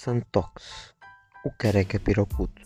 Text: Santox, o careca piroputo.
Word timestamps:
Santox, 0.00 0.94
o 1.44 1.50
careca 1.50 1.98
piroputo. 1.98 2.62